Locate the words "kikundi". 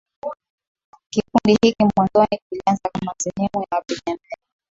1.11-1.53